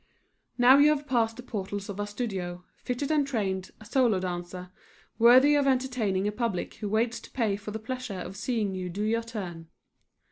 [0.57, 4.71] Now you have passed the portals of our studio, fitted and trained, a solo dancer,
[5.19, 8.89] worthy of entertaining a public who waits to pay for the pleasure of seeing you
[8.89, 9.67] do your turn.